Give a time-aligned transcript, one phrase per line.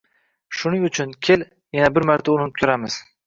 [0.59, 1.45] Shuning uchun, kel,
[1.79, 2.97] yana bir marta urinib ko‘ramiz…